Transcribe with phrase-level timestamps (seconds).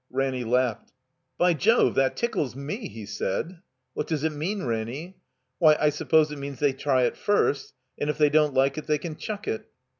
[0.09, 0.93] Ranny laughed.
[1.37, 3.59] "By Jove, that tickles mer he said.
[3.93, 5.19] What does it mean, Ranny?"
[5.59, 8.87] '*Why, I suppose it means they try it first and if they don't like it
[8.87, 9.69] they can chuck it."